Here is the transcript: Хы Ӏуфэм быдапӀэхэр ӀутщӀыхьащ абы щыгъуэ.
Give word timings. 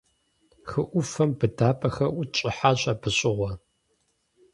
Хы 0.69 0.81
Ӏуфэм 0.89 1.31
быдапӀэхэр 1.39 2.11
ӀутщӀыхьащ 2.15 2.81
абы 2.91 3.09
щыгъуэ. 3.17 3.51